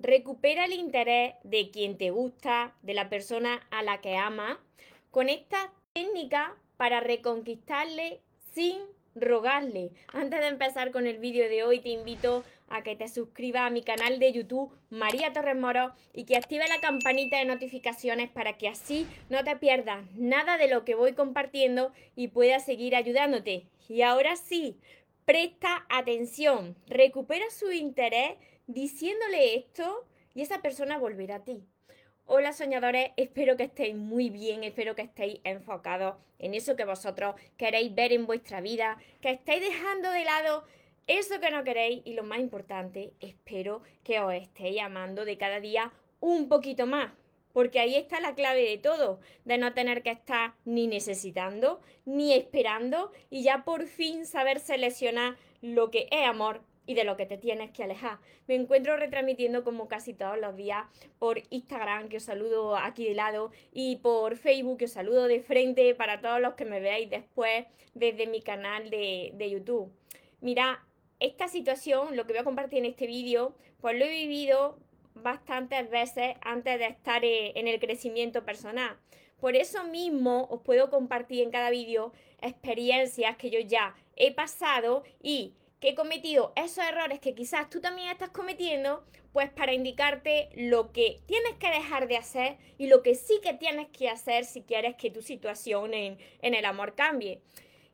[0.00, 4.58] recupera el interés de quien te gusta, de la persona a la que ama,
[5.10, 8.20] con esta técnica para reconquistarle
[8.52, 8.78] sin
[9.14, 9.90] rogarle.
[10.12, 13.70] Antes de empezar con el vídeo de hoy, te invito a que te suscribas a
[13.70, 18.56] mi canal de YouTube María Torres Moro y que active la campanita de notificaciones para
[18.56, 23.66] que así no te pierdas nada de lo que voy compartiendo y pueda seguir ayudándote.
[23.88, 24.78] Y ahora sí,
[25.24, 28.36] presta atención, recupera su interés
[28.72, 31.64] diciéndole esto y esa persona volverá a ti.
[32.26, 37.34] Hola soñadores, espero que estéis muy bien, espero que estéis enfocados en eso que vosotros
[37.56, 40.64] queréis ver en vuestra vida, que estéis dejando de lado
[41.08, 45.58] eso que no queréis y lo más importante, espero que os estéis amando de cada
[45.58, 47.12] día un poquito más.
[47.52, 52.32] Porque ahí está la clave de todo, de no tener que estar ni necesitando, ni
[52.32, 57.24] esperando y ya por fin saber seleccionar lo que es amor y de lo que
[57.24, 58.18] te tienes que alejar.
[58.48, 60.86] Me encuentro retransmitiendo como casi todos los días
[61.20, 65.40] por Instagram, que os saludo aquí de lado, y por Facebook, que os saludo de
[65.40, 69.92] frente para todos los que me veáis después desde mi canal de, YouTube.
[70.40, 70.84] Mira,
[71.20, 74.76] esta situación, lo que voy a compartir en este vídeo, pues lo he vivido
[75.14, 78.96] bastantes veces antes de estar eh, en el crecimiento personal.
[79.38, 85.04] Por eso mismo os puedo compartir en cada vídeo experiencias que yo ya he pasado
[85.22, 90.50] y que he cometido esos errores que quizás tú también estás cometiendo, pues para indicarte
[90.54, 94.44] lo que tienes que dejar de hacer y lo que sí que tienes que hacer
[94.44, 97.40] si quieres que tu situación en, el amor cambie.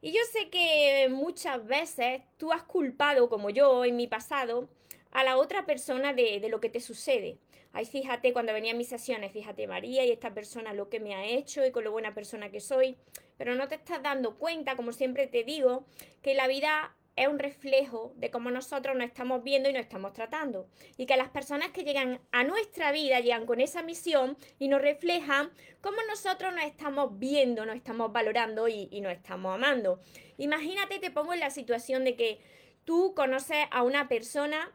[0.02, 4.68] Y yo sé que muchas veces tú has culpado, como yo en mi pasado,
[5.12, 7.38] a la otra persona de, de lo que te sucede.
[7.72, 11.14] Ay, fíjate, cuando venía a mis sesiones, fíjate María y esta persona lo que me
[11.14, 12.96] ha hecho y con lo buena persona que soy.
[13.36, 15.84] Pero no te estás dando cuenta, como siempre te digo,
[16.22, 20.12] que la vida es un reflejo de cómo nosotros nos estamos viendo y nos estamos
[20.12, 20.68] tratando.
[20.96, 24.82] Y que las personas que llegan a nuestra vida llegan con esa misión y nos
[24.82, 25.50] reflejan
[25.80, 30.00] cómo nosotros nos estamos viendo, nos estamos valorando y, y nos estamos amando.
[30.36, 32.38] Imagínate, te pongo en la situación de que
[32.84, 34.72] tú conoces a una persona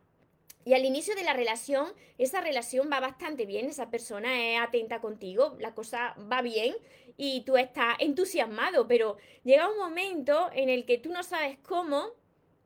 [0.66, 5.02] y al inicio de la relación, esa relación va bastante bien, esa persona es atenta
[5.02, 6.76] contigo, la cosa va bien
[7.18, 12.12] y tú estás entusiasmado, pero llega un momento en el que tú no sabes cómo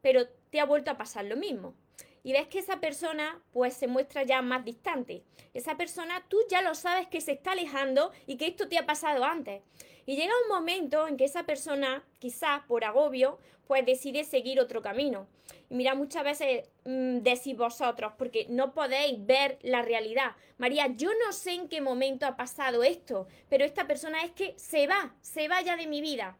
[0.05, 1.73] pero te ha vuelto a pasar lo mismo.
[2.21, 5.23] Y ves que esa persona pues se muestra ya más distante.
[5.55, 8.85] Esa persona tú ya lo sabes que se está alejando y que esto te ha
[8.85, 9.63] pasado antes.
[10.05, 14.83] Y llega un momento en que esa persona, quizás por agobio, pues decide seguir otro
[14.83, 15.25] camino.
[15.71, 20.35] Y mira, muchas veces mmm, decís vosotros, porque no podéis ver la realidad.
[20.59, 24.53] María, yo no sé en qué momento ha pasado esto, pero esta persona es que
[24.55, 26.37] se va, se va ya de mi vida.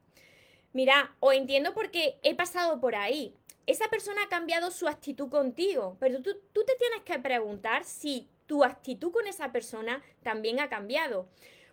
[0.72, 3.34] Mira, os entiendo porque he pasado por ahí
[3.68, 8.64] esa persona ha cambiado su actitud contigo, pero tú, te tienes que preguntar si tu
[8.64, 11.28] actitud con esa persona también ha cambiado.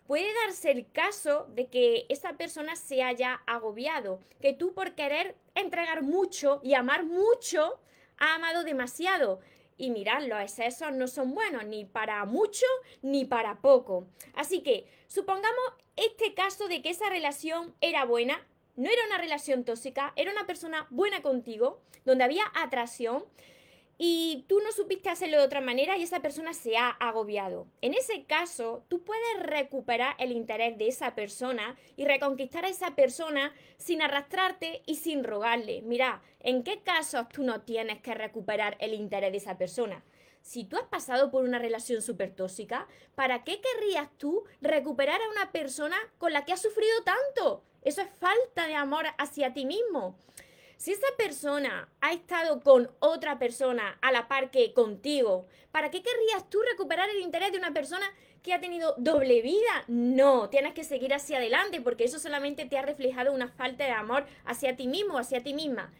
[0.07, 5.35] Puede darse el caso de que esa persona se haya agobiado, que tú por querer
[5.55, 7.79] entregar mucho y amar mucho,
[8.17, 9.39] ha amado demasiado.
[9.77, 12.65] Y mirad, los excesos no son buenos ni para mucho
[13.01, 14.07] ni para poco.
[14.33, 15.63] Así que supongamos
[15.95, 18.45] este caso de que esa relación era buena,
[18.75, 23.23] no era una relación tóxica, era una persona buena contigo, donde había atracción
[23.97, 27.67] y tú no supiste hacerlo de otra manera y esa persona se ha agobiado.
[27.81, 32.95] En ese caso, tú puedes recuperar el interés de esa persona y reconquistar a esa
[32.95, 35.81] persona sin arrastrarte y sin rogarle.
[35.83, 40.03] Mira, ¿en qué casos tú no tienes que recuperar el interés de esa persona?
[40.43, 45.29] Si tú has pasado por una relación súper tóxica, ¿para qué querrías tú recuperar a
[45.29, 47.63] una persona con la que has sufrido tanto?
[47.81, 50.17] Eso es falta de amor hacia ti mismo.
[50.75, 56.03] Si esa persona ha estado con otra persona a la par que contigo, ¿para qué
[56.03, 58.05] querrías tú recuperar el interés de una persona
[58.43, 59.85] que ha tenido doble vida?
[59.87, 63.91] No, tienes que seguir hacia adelante porque eso solamente te ha reflejado una falta de
[63.91, 65.93] amor hacia ti mismo, hacia ti misma.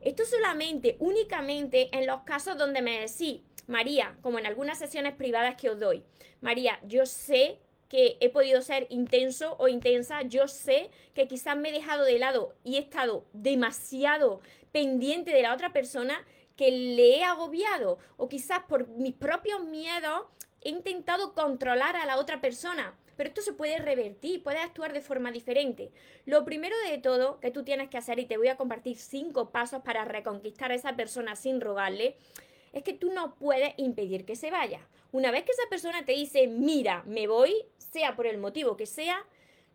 [0.00, 5.54] Esto solamente, únicamente en los casos donde me decís, María, como en algunas sesiones privadas
[5.54, 6.02] que os doy,
[6.40, 11.70] María, yo sé que he podido ser intenso o intensa, yo sé que quizás me
[11.70, 14.40] he dejado de lado y he estado demasiado
[14.72, 16.24] pendiente de la otra persona
[16.56, 20.22] que le he agobiado o quizás por mis propios miedos
[20.62, 22.94] he intentado controlar a la otra persona.
[23.16, 25.90] Pero esto se puede revertir, puedes actuar de forma diferente.
[26.24, 29.50] Lo primero de todo que tú tienes que hacer, y te voy a compartir cinco
[29.50, 32.16] pasos para reconquistar a esa persona sin rogarle,
[32.72, 34.86] es que tú no puedes impedir que se vaya.
[35.12, 38.86] Una vez que esa persona te dice, mira, me voy, sea por el motivo que
[38.86, 39.26] sea,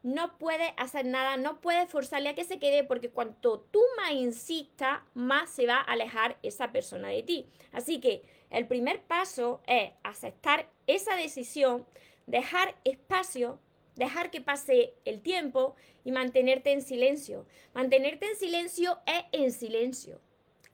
[0.01, 4.11] no puedes hacer nada, no puedes forzarle a que se quede porque cuanto tú más
[4.11, 7.49] insistas, más se va a alejar esa persona de ti.
[7.71, 11.85] Así que el primer paso es aceptar esa decisión,
[12.27, 13.59] dejar espacio,
[13.95, 17.47] dejar que pase el tiempo y mantenerte en silencio.
[17.73, 20.21] Mantenerte en silencio es en silencio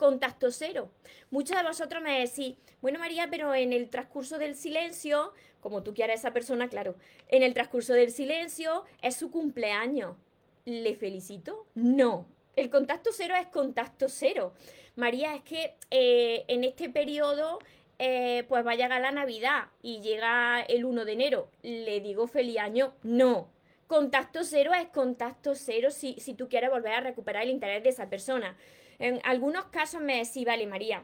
[0.02, 0.90] contacto cero.
[1.30, 5.94] Muchos de vosotros me decís, bueno María, pero en el transcurso del silencio, como tú
[5.94, 6.96] quieras a esa persona, claro,
[7.28, 10.18] en el transcurso del silencio es su cumpleaños.
[10.66, 11.68] ¿Le felicito?
[11.76, 12.26] No.
[12.56, 14.54] El contacto cero es contacto cero.
[14.96, 17.60] María, es que eh, en este periodo
[18.00, 21.52] eh, pues va a llegar la Navidad y llega el 1 de enero.
[21.62, 22.96] ¿Le digo feliz año?
[23.04, 23.50] No.
[23.92, 27.90] Contacto cero es contacto cero si, si tú quieres volver a recuperar el interés de
[27.90, 28.56] esa persona.
[29.00, 31.04] En algunos casos me decís, vale, María,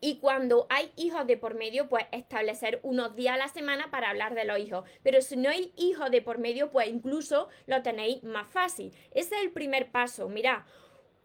[0.00, 4.10] y cuando hay hijos de por medio, pues establecer unos días a la semana para
[4.10, 4.90] hablar de los hijos.
[5.04, 8.92] Pero si no hay hijos de por medio, pues incluso lo tenéis más fácil.
[9.12, 10.28] Ese es el primer paso.
[10.28, 10.66] Mira,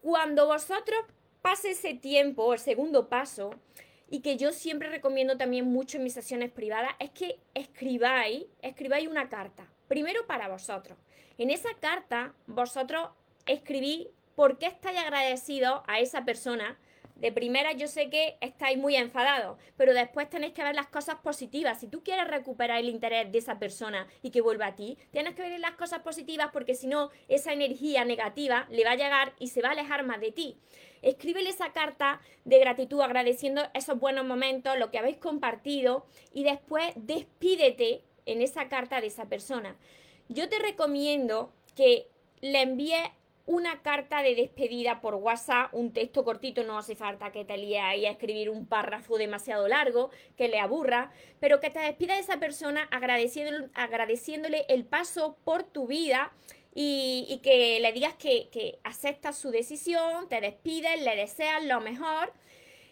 [0.02, 1.00] cuando vosotros
[1.42, 3.50] pase ese tiempo, el segundo paso,
[4.08, 9.08] y que yo siempre recomiendo también mucho en mis sesiones privadas, es que escribáis, escribáis
[9.08, 9.66] una carta.
[9.88, 10.98] Primero para vosotros.
[11.38, 13.10] En esa carta, vosotros
[13.46, 16.78] escribís ¿por qué estáis agradecidos a esa persona?
[17.16, 21.16] De primera yo sé que estáis muy enfadados, pero después tenéis que ver las cosas
[21.16, 21.80] positivas.
[21.80, 25.34] Si tú quieres recuperar el interés de esa persona y que vuelva a ti, tienes
[25.34, 29.32] que ver las cosas positivas porque si no, esa energía negativa le va a llegar
[29.38, 30.58] y se va a alejar más de ti.
[31.00, 36.04] Escríbele esa carta de gratitud agradeciendo esos buenos momentos, lo que habéis compartido
[36.34, 39.76] y después despídete en esa carta de esa persona.
[40.28, 42.08] Yo te recomiendo que
[42.40, 43.08] le envíes
[43.46, 47.80] una carta de despedida por WhatsApp, un texto cortito, no hace falta que te líes
[47.80, 52.20] ahí a escribir un párrafo demasiado largo, que le aburra, pero que te despida de
[52.20, 56.32] esa persona agradeciéndole, agradeciéndole el paso por tu vida
[56.74, 62.32] y, que le digas que, que aceptas su decisión, te despides, le deseas lo mejor.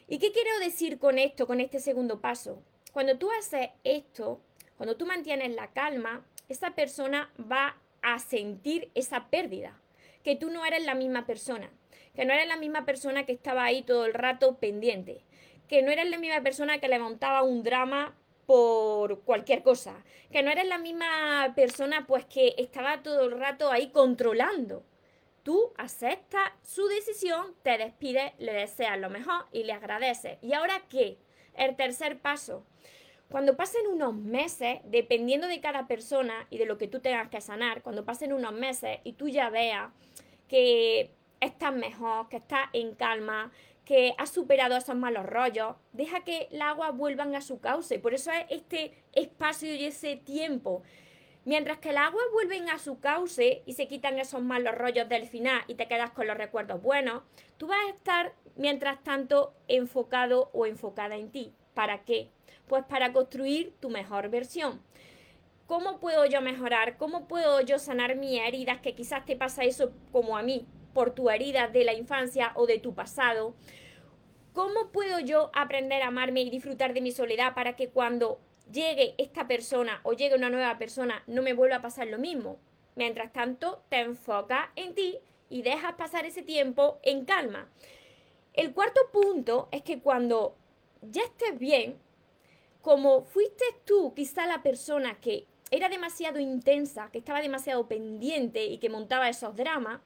[0.06, 2.62] ¿Y qué quiero decir con esto, con este segundo paso?
[2.92, 4.40] Cuando tú haces esto,
[4.76, 9.80] cuando tú mantienes la calma, esa persona va a sentir esa pérdida
[10.22, 11.70] que tú no eres la misma persona,
[12.14, 15.24] que no eres la misma persona que estaba ahí todo el rato pendiente,
[15.68, 18.16] que no eres la misma persona que le montaba un drama
[18.46, 23.70] por cualquier cosa, que no eres la misma persona pues que estaba todo el rato
[23.70, 24.84] ahí controlando.
[25.42, 30.38] Tú aceptas su decisión, te despides, le deseas lo mejor y le agradeces.
[30.40, 31.18] ¿Y ahora qué?
[31.54, 32.64] El tercer paso.
[33.34, 37.40] Cuando pasen unos meses, dependiendo de cada persona y de lo que tú tengas que
[37.40, 39.90] sanar, cuando pasen unos meses y tú ya veas
[40.46, 41.10] que
[41.40, 43.50] estás mejor, que estás en calma,
[43.84, 47.98] que has superado esos malos rollos, deja que el agua vuelvan a su cauce.
[47.98, 50.84] Por eso es este espacio y ese tiempo.
[51.44, 55.26] Mientras que el agua vuelven a su cauce y se quitan esos malos rollos del
[55.26, 57.25] final y te quedas con los recuerdos buenos,
[57.56, 61.52] tú vas a estar mientras tanto enfocado o enfocada en ti.
[61.74, 62.30] ¿Para qué?
[62.66, 64.80] Pues para construir tu mejor versión.
[65.66, 66.96] ¿Cómo puedo yo mejorar?
[66.96, 68.80] ¿Cómo puedo yo sanar mis heridas?
[68.80, 72.66] Que quizás te pasa eso como a mí, por tu herida de la infancia o
[72.66, 73.54] de tu pasado.
[74.52, 78.40] ¿Cómo puedo yo aprender a amarme y disfrutar de mi soledad para que cuando
[78.70, 82.58] llegue esta persona o llegue una nueva persona no me vuelva a pasar lo mismo?
[82.94, 85.18] Mientras tanto, te enfocas en ti
[85.48, 87.68] y dejas pasar ese tiempo en calma.
[88.52, 90.56] El cuarto punto es que cuando
[91.10, 91.98] ya estés bien,
[92.81, 98.79] como fuiste tú quizá la persona que era demasiado intensa, que estaba demasiado pendiente y
[98.79, 100.00] que montaba esos dramas,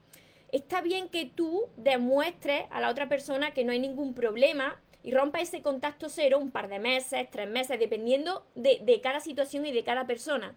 [0.51, 5.11] está bien que tú demuestres a la otra persona que no hay ningún problema y
[5.11, 9.65] rompa ese contacto cero un par de meses, tres meses, dependiendo de, de cada situación
[9.65, 10.55] y de cada persona.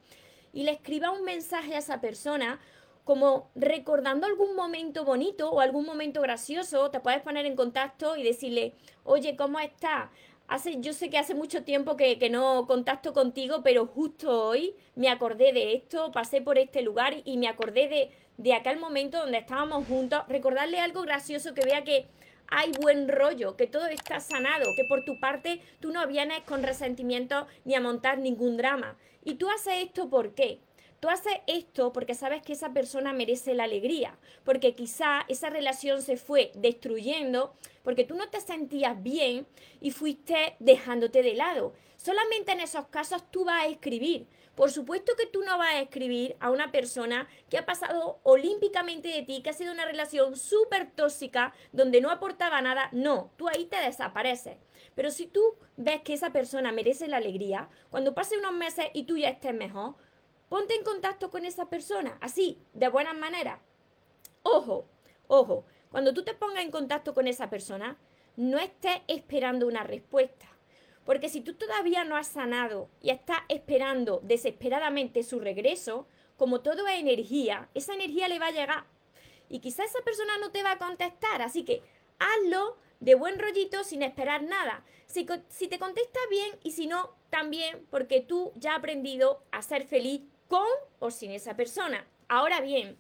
[0.53, 2.61] Y le escriba un mensaje a esa persona
[3.05, 8.23] como recordando algún momento bonito o algún momento gracioso, te puedes poner en contacto y
[8.23, 8.75] decirle,
[9.05, 10.11] oye, ¿cómo estás?
[10.81, 15.53] Yo sé que hace mucho tiempo que, no contacto contigo, pero justo hoy me acordé
[15.53, 19.87] de esto, pasé por este lugar y me acordé de, de aquel momento donde estábamos
[19.87, 20.23] juntos.
[20.29, 22.07] Recordarle algo gracioso que vea que
[22.49, 26.63] hay buen rollo, que todo está sanado, que por tu parte tú no vienes con
[26.63, 28.97] resentimiento ni a montar ningún drama.
[29.25, 30.61] Y tú haces esto ¿por qué?
[31.03, 36.01] Tú haces esto porque sabes que esa persona merece la alegría, porque quizá esa relación
[36.01, 39.45] se fue destruyendo porque tú no te sentías bien
[39.81, 41.73] y fuiste dejándote de lado.
[41.97, 44.29] Solamente en esos casos tú vas a escribir.
[44.55, 49.09] Por supuesto que tú no vas a escribir a una persona que ha pasado olímpicamente
[49.09, 52.91] de ti, que ha sido una relación súper tóxica, donde no aportaba nada.
[52.93, 54.57] No, tú ahí te desapareces.
[54.95, 55.43] Pero si tú
[55.77, 59.55] ves que esa persona merece la alegría, cuando pase unos meses y tú ya estés
[59.55, 59.97] mejor,
[60.53, 63.59] ponte en contacto con esa persona, así, de buenas maneras.
[64.43, 64.87] Ojo,
[65.27, 67.97] ojo, cuando tú te pongas en contacto con esa persona,
[68.37, 70.47] no estés esperando una respuesta.
[71.07, 76.07] Porque si tú todavía no has sanado y estás esperando desesperadamente su regreso,
[76.37, 78.85] como todo es energía, esa energía le va a llegar.
[79.49, 81.81] Y quizá esa persona no te va a contestar, así que
[82.19, 84.85] hazlo de buen rollito sin esperar nada.
[85.07, 89.63] Si, si te contesta bien y si no, también porque tú ya has aprendido a
[89.63, 90.21] ser feliz
[90.53, 90.69] con
[90.99, 92.07] o sin esa persona.
[92.29, 92.99] Ahora bien,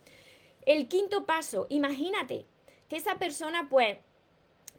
[0.64, 2.47] el quinto paso, imagínate
[2.88, 3.99] que esa persona pues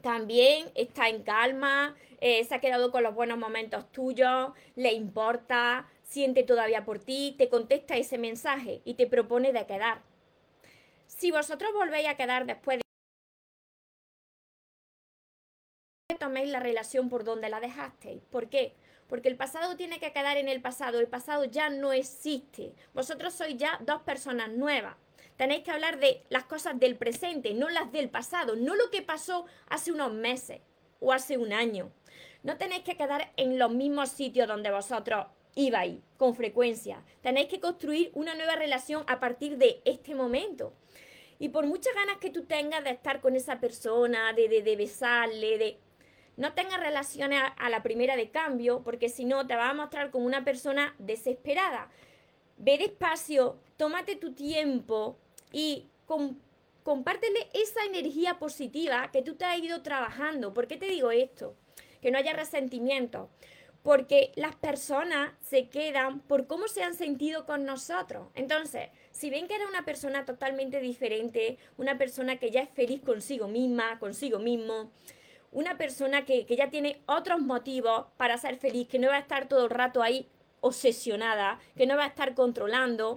[0.01, 5.87] también está en calma, eh, se ha quedado con los buenos momentos tuyos, le importa,
[6.01, 10.01] siente todavía por ti, te contesta ese mensaje y te propone de quedar.
[11.05, 12.79] Si vosotros volvéis a quedar después
[16.09, 18.23] de toméis la relación por donde la dejasteis.
[18.31, 18.73] ¿Por qué?
[19.13, 22.73] Porque el pasado tiene que quedar en el pasado, el pasado ya no existe.
[22.95, 24.95] Vosotros sois ya dos personas nuevas.
[25.37, 29.03] Tenéis que hablar de las cosas del presente, no las del pasado, no lo que
[29.03, 30.61] pasó hace unos meses
[30.99, 31.91] o hace un año.
[32.41, 37.03] No tenéis que quedar en los mismos sitios donde vosotros ibais con frecuencia.
[37.21, 40.73] Tenéis que construir una nueva relación a partir de este momento.
[41.37, 45.59] Y por muchas ganas que tú tengas de estar con esa persona, de, de, besarle,
[45.59, 45.77] de...
[46.35, 50.11] No tengas relaciones a, la primera de cambio, porque si no te va a mostrar
[50.11, 51.89] como una persona desesperada.
[52.57, 55.17] Ve despacio, tómate tu tiempo,
[55.53, 55.87] y
[56.83, 60.53] compártele esa energía positiva que tú te has ido trabajando.
[60.53, 61.55] ¿Por qué te digo esto?
[62.01, 63.29] Que no haya resentimiento.
[63.83, 68.29] Porque las personas se quedan por cómo se han sentido con nosotros.
[68.33, 73.01] Entonces, si ven que era una persona totalmente diferente, una persona que ya es feliz
[73.01, 74.89] consigo misma, consigo mismo,
[75.53, 79.19] una persona que, que ya tiene otros motivos para ser feliz, que no va a
[79.19, 80.27] estar todo el rato ahí
[80.61, 83.15] obsesionada, que no va a estar controlando,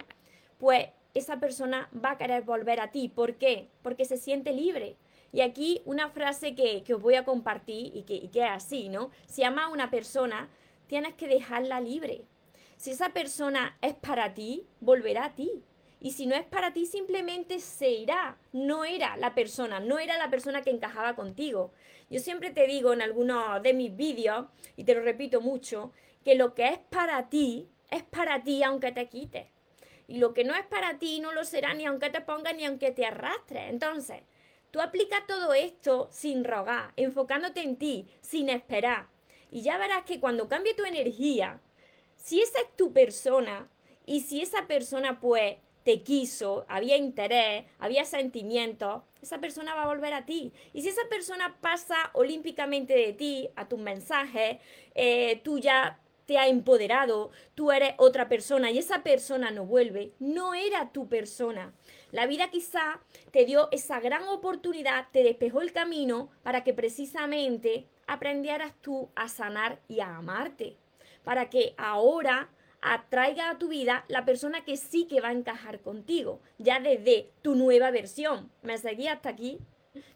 [0.57, 3.09] pues esa persona va a querer volver a ti.
[3.09, 3.69] ¿Por qué?
[3.81, 4.97] Porque se siente libre.
[5.31, 9.11] Y aquí una frase que, os voy a compartir y que, es así, ¿no?
[9.27, 10.49] Si amas a una persona,
[10.87, 12.25] tienes que dejarla libre.
[12.77, 15.63] Si esa persona es para ti, volverá a ti.
[15.99, 18.37] Y si no es para ti, simplemente se irá.
[18.53, 21.71] No era la persona, no era la persona que encajaba contigo.
[22.09, 25.91] Yo siempre te digo en algunos de mis vídeos, y te lo repito mucho,
[26.23, 29.47] que lo que es para ti, es para ti aunque te quites.
[30.07, 32.65] Y lo que no es para ti no lo será ni aunque te pongas ni
[32.65, 33.69] aunque te arrastres.
[33.69, 34.21] Entonces,
[34.71, 39.07] tú aplicas todo esto sin rogar, enfocándote en ti, sin esperar.
[39.51, 41.59] Y ya verás que cuando cambie tu energía,
[42.15, 43.69] si esa es tu persona
[44.05, 49.87] y si esa persona pues te quiso, había interés, había sentimientos, esa persona va a
[49.87, 50.51] volver a ti.
[50.73, 54.57] Y si esa persona pasa olímpicamente de ti, a tus mensajes,
[54.95, 60.11] eh, tú ya te ha empoderado, tú eres otra persona y esa persona no vuelve,
[60.19, 61.73] no era tu persona.
[62.11, 62.99] La vida quizá
[63.31, 69.29] te dio esa gran oportunidad, te despejó el camino para que precisamente aprendieras tú a
[69.29, 70.75] sanar y a amarte,
[71.23, 72.49] para que ahora
[72.93, 77.29] atraiga a tu vida la persona que sí que va a encajar contigo, ya desde
[77.41, 78.51] tu nueva versión.
[78.61, 79.59] ¿Me seguí hasta aquí?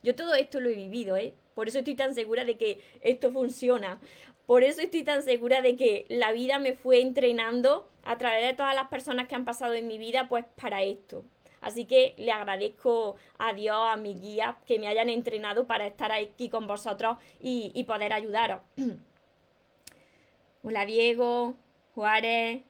[0.03, 1.33] Yo todo esto lo he vivido, ¿eh?
[1.53, 3.99] Por eso estoy tan segura de que esto funciona.
[4.45, 8.53] Por eso estoy tan segura de que la vida me fue entrenando a través de
[8.53, 11.23] todas las personas que han pasado en mi vida, pues para esto.
[11.59, 16.11] Así que le agradezco a Dios, a mi guía, que me hayan entrenado para estar
[16.11, 18.61] aquí con vosotros y, y poder ayudaros.
[20.63, 21.55] Hola Diego,
[21.93, 22.63] Juárez,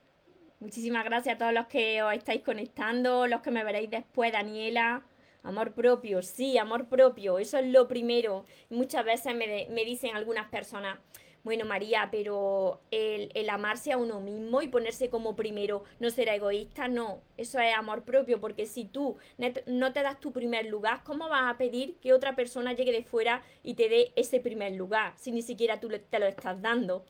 [0.59, 5.03] muchísimas gracias a todos los que os estáis conectando, los que me veréis después, Daniela.
[5.43, 8.45] Amor propio, sí, amor propio, eso es lo primero.
[8.69, 10.99] Muchas veces me, me dicen algunas personas,
[11.43, 16.87] bueno, María, pero el, amarse a uno mismo y ponerse como primero no será egoísta,
[16.87, 19.17] no, eso es amor propio, porque si tú
[19.65, 23.03] no te das tu primer lugar, ¿cómo vas a pedir que otra persona llegue de
[23.03, 27.05] fuera y te dé ese primer lugar si ni siquiera tú te lo estás dando?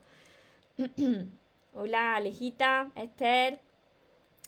[1.74, 3.62] Hola, Alejita, Esther.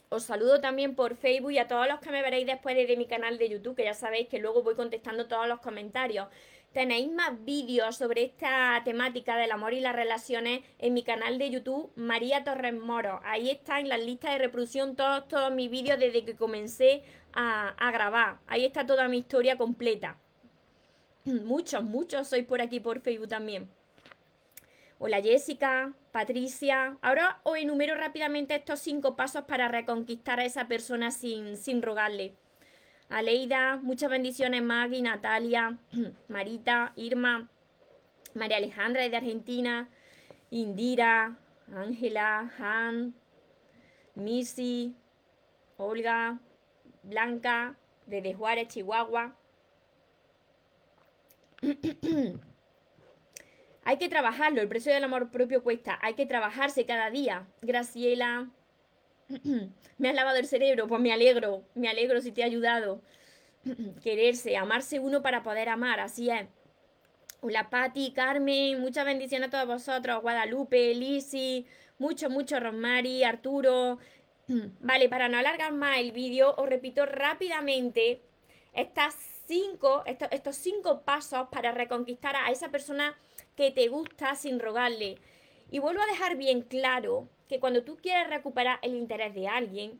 [0.09, 3.07] Os saludo también por Facebook y a todos los que me veréis después de mi
[3.07, 6.27] canal de YouTube, que ya sabéis que luego voy contestando todos los comentarios.
[6.73, 11.49] Tenéis más vídeos sobre esta temática del amor y las relaciones en mi canal de
[11.49, 13.21] YouTube, María Torres Moro.
[13.23, 17.69] Ahí está en la lista de reproducción todos, todos mis vídeos desde que comencé a,
[17.69, 18.39] a grabar.
[18.47, 20.19] Ahí está toda mi historia completa.
[21.23, 23.69] Muchos, muchos sois por aquí por Facebook también.
[24.99, 26.97] Hola Jessica, Patricia.
[27.01, 32.35] Ahora os enumero rápidamente estos cinco pasos para reconquistar a esa persona sin, sin rogarle.
[33.09, 35.77] Aleida, muchas bendiciones, Maggie, Natalia,
[36.29, 37.49] Marita, Irma,
[38.33, 39.89] María Alejandra de Argentina,
[40.51, 41.37] Indira,
[41.75, 43.13] Ángela, Han,
[44.15, 44.95] Missy,
[45.77, 46.39] Olga,
[47.01, 49.35] Blanca, desde Juárez, Chihuahua.
[53.85, 57.47] hay que trabajarlo, el precio del amor propio cuesta, hay que trabajarse cada día.
[57.61, 58.49] Graciela,
[59.97, 63.01] me has lavado el cerebro, pues me alegro, me alegro si te ha ayudado.
[64.03, 66.47] Quererse, amarse uno para poder amar, así es.
[67.41, 71.65] Hola Patti, Carmen, muchas bendiciones a todos vosotros, Guadalupe, Lisi,
[71.97, 73.99] mucho, mucho Rosmari, Arturo.
[74.79, 78.21] Vale, para no alargar más el vídeo, os repito rápidamente
[78.71, 83.17] estas cinco, estos, estos cinco pasos para reconquistar a esa persona
[83.55, 85.17] que te gusta sin rogarle.
[85.71, 89.99] Y vuelvo a dejar bien claro que cuando tú quieres recuperar el interés de alguien,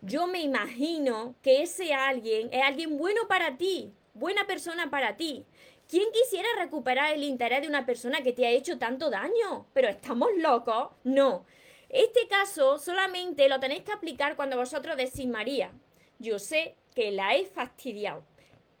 [0.00, 5.44] yo me imagino que ese alguien es alguien bueno para ti, buena persona para ti.
[5.88, 9.66] ¿Quién quisiera recuperar el interés de una persona que te ha hecho tanto daño?
[9.72, 10.90] Pero estamos locos.
[11.02, 11.46] No.
[11.88, 15.72] Este caso solamente lo tenéis que aplicar cuando vosotros decís María.
[16.18, 18.22] Yo sé que la he fastidiado.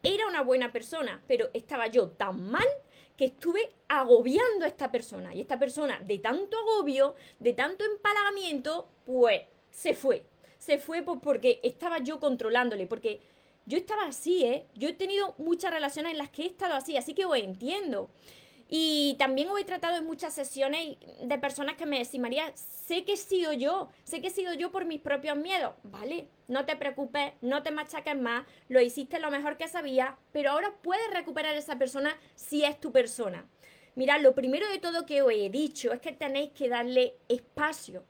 [0.02, 2.66] Era una buena persona, pero estaba yo tan mal
[3.18, 5.34] que estuve agobiando a esta persona.
[5.34, 10.24] Y esta persona, de tanto agobio, de tanto empalagamiento, pues se fue.
[10.56, 13.20] Se fue porque estaba yo controlándole, porque
[13.66, 14.66] yo estaba así, ¿eh?
[14.74, 18.08] Yo he tenido muchas relaciones en las que he estado así, así que os entiendo.
[18.70, 23.04] Y también os he tratado en muchas sesiones de personas que me decían, María, sé
[23.04, 25.74] que he sido yo, sé que he sido yo por mis propios miedos.
[25.84, 30.50] Vale, no te preocupes, no te machaques más, lo hiciste lo mejor que sabías, pero
[30.50, 33.48] ahora puedes recuperar a esa persona si es tu persona.
[33.94, 38.04] Mirad, lo primero de todo que os he dicho es que tenéis que darle espacio,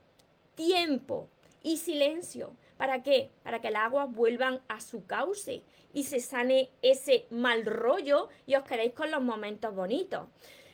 [0.56, 1.30] tiempo
[1.62, 2.56] y silencio.
[2.78, 3.30] ¿Para qué?
[3.42, 8.54] Para que las aguas vuelvan a su cauce y se sane ese mal rollo y
[8.54, 10.28] os quedéis con los momentos bonitos.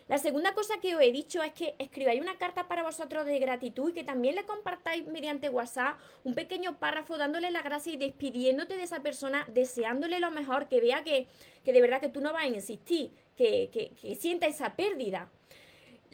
[0.06, 3.38] La segunda cosa que os he dicho es que escribáis una carta para vosotros de
[3.38, 7.96] gratitud y que también le compartáis mediante WhatsApp un pequeño párrafo dándole la gracia y
[7.96, 11.26] despidiéndote de esa persona, deseándole lo mejor, que vea que,
[11.64, 15.30] de verdad que tú no vas a insistir, que, que, que sienta esa pérdida.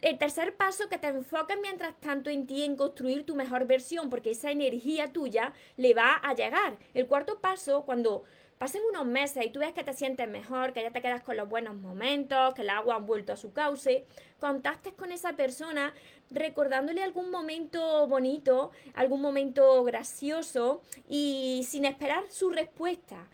[0.01, 4.09] El tercer paso, que te enfoques mientras tanto en ti, en construir tu mejor versión,
[4.09, 6.77] porque esa energía tuya le va a llegar.
[6.95, 8.23] El cuarto paso, cuando
[8.57, 11.37] pasen unos meses y tú ves que te sientes mejor, que ya te quedas con
[11.37, 14.05] los buenos momentos, que el agua ha vuelto a su cauce,
[14.39, 15.93] contactes con esa persona
[16.31, 23.27] recordándole algún momento bonito, algún momento gracioso y sin esperar su respuesta.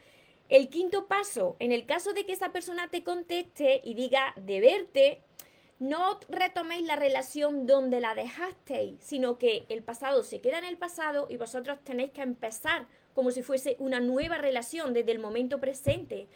[0.50, 4.60] El quinto paso, en el caso de que esa persona te conteste y diga de
[4.60, 5.22] verte,
[5.80, 10.78] no retoméis la relación donde la dejasteis, sino que el pasado se queda en el
[10.78, 15.60] pasado y vosotros tenéis que empezar como si fuese una nueva relación desde el momento
[15.60, 16.28] presente.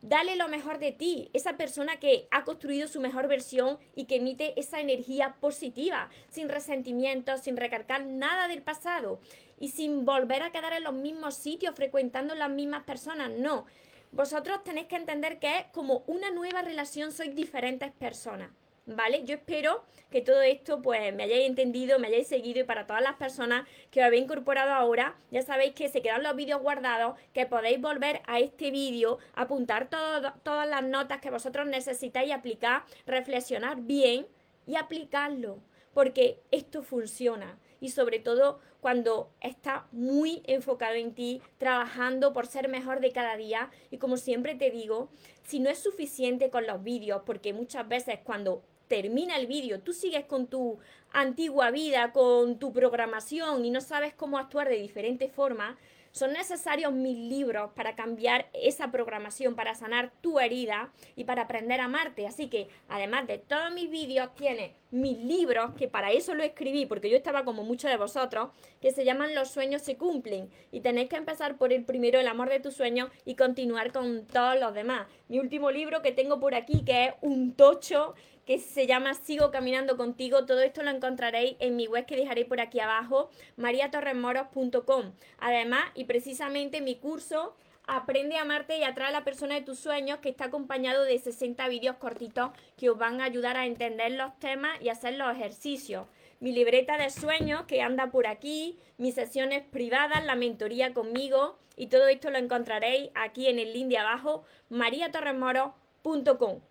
[0.00, 4.16] Dale lo mejor de ti, esa persona que ha construido su mejor versión y que
[4.16, 9.18] emite esa energía positiva, sin resentimientos, sin recargar nada del pasado
[9.58, 13.30] y sin volver a quedar en los mismos sitios frecuentando las mismas personas.
[13.30, 13.64] No,
[14.12, 18.50] vosotros tenéis que entender que es como una nueva relación, sois diferentes personas.
[18.86, 19.24] ¿Vale?
[19.24, 23.02] Yo espero que todo esto pues me hayáis entendido, me hayáis seguido y para todas
[23.02, 27.18] las personas que os habéis incorporado ahora, ya sabéis que se quedan los vídeos guardados,
[27.32, 33.80] que podéis volver a este vídeo, apuntar todas las notas que vosotros necesitáis aplicar, reflexionar
[33.80, 34.26] bien
[34.66, 35.58] y aplicarlo,
[35.92, 42.68] porque esto funciona y sobre todo cuando está muy enfocado en ti, trabajando por ser
[42.68, 45.10] mejor de cada día y como siempre te digo,
[45.42, 49.92] si no es suficiente con los vídeos, porque muchas veces cuando termina el vídeo, tú
[49.92, 50.78] sigues con tu
[51.12, 55.76] antigua vida, con tu programación y no sabes cómo actuar de diferente forma,
[56.14, 61.80] son necesarios mis libros para cambiar esa programación, para sanar tu herida y para aprender
[61.80, 62.28] a amarte.
[62.28, 66.86] Así que, además de todos mis vídeos, tienes mis libros, que para eso lo escribí,
[66.86, 70.48] porque yo estaba como muchos de vosotros, que se llaman Los sueños se cumplen.
[70.70, 74.24] Y tenéis que empezar por el primero, El amor de tus sueños, y continuar con
[74.26, 75.08] todos los demás.
[75.28, 78.14] Mi último libro que tengo por aquí, que es un tocho
[78.46, 80.46] que se llama Sigo Caminando Contigo.
[80.46, 85.12] Todo esto lo encontraréis en mi web que dejaré por aquí abajo, mariatorremoros.com.
[85.38, 89.78] Además, y precisamente mi curso Aprende a amarte y atrae a la persona de tus
[89.78, 94.12] sueños que está acompañado de 60 vídeos cortitos que os van a ayudar a entender
[94.12, 96.06] los temas y hacer los ejercicios.
[96.40, 101.88] Mi libreta de sueños que anda por aquí, mis sesiones privadas, la mentoría conmigo y
[101.88, 105.84] todo esto lo encontraréis aquí en el link de abajo, mariatorremoros.com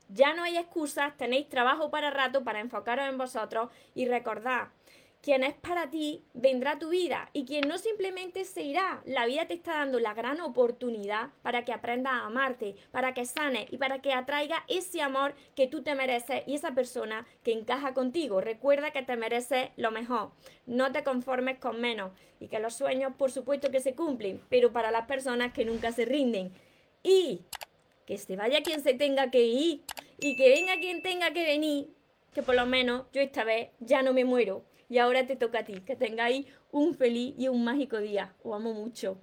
[0.09, 4.67] ya no hay excusas, tenéis trabajo para rato para enfocaros en vosotros y recordad
[5.23, 9.01] quien es para ti vendrá a tu vida y quien no simplemente se irá.
[9.05, 13.25] La vida te está dando la gran oportunidad para que aprendas a amarte, para que
[13.25, 17.53] sanes y para que atraiga ese amor que tú te mereces y esa persona que
[17.53, 18.41] encaja contigo.
[18.41, 20.31] Recuerda que te mereces lo mejor.
[20.65, 24.73] No te conformes con menos y que los sueños por supuesto que se cumplen, pero
[24.73, 26.51] para las personas que nunca se rinden.
[27.01, 27.43] Y
[28.05, 29.83] que se vaya quien se tenga que ir
[30.19, 31.87] y que venga quien tenga que venir,
[32.33, 35.59] que por lo menos yo esta vez ya no me muero y ahora te toca
[35.59, 35.81] a ti.
[35.81, 38.35] Que tengáis un feliz y un mágico día.
[38.43, 39.17] Os amo mucho.